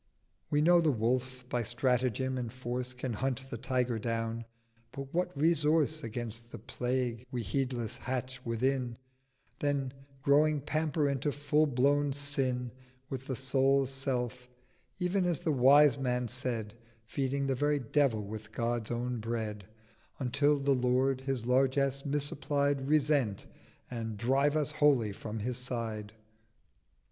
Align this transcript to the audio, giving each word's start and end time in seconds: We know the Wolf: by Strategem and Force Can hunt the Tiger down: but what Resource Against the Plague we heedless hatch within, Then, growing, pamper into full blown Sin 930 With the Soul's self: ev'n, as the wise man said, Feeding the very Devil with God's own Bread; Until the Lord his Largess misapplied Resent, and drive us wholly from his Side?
We 0.49 0.61
know 0.61 0.81
the 0.81 0.89
Wolf: 0.91 1.45
by 1.47 1.61
Strategem 1.61 2.35
and 2.35 2.51
Force 2.51 2.91
Can 2.91 3.13
hunt 3.13 3.51
the 3.51 3.57
Tiger 3.59 3.99
down: 3.99 4.45
but 4.91 5.13
what 5.13 5.31
Resource 5.39 6.03
Against 6.03 6.51
the 6.51 6.57
Plague 6.57 7.27
we 7.29 7.43
heedless 7.43 7.97
hatch 7.97 8.43
within, 8.43 8.97
Then, 9.59 9.93
growing, 10.23 10.59
pamper 10.59 11.07
into 11.07 11.31
full 11.31 11.67
blown 11.67 12.13
Sin 12.13 12.71
930 12.73 12.81
With 13.11 13.27
the 13.27 13.35
Soul's 13.35 13.91
self: 13.91 14.49
ev'n, 14.99 15.25
as 15.25 15.41
the 15.41 15.51
wise 15.51 15.99
man 15.99 16.27
said, 16.27 16.73
Feeding 17.05 17.45
the 17.45 17.53
very 17.53 17.77
Devil 17.77 18.23
with 18.23 18.51
God's 18.51 18.89
own 18.89 19.19
Bread; 19.19 19.67
Until 20.17 20.57
the 20.57 20.73
Lord 20.73 21.21
his 21.21 21.45
Largess 21.45 22.07
misapplied 22.07 22.87
Resent, 22.87 23.45
and 23.91 24.17
drive 24.17 24.55
us 24.55 24.71
wholly 24.71 25.11
from 25.11 25.37
his 25.37 25.59
Side? 25.59 26.13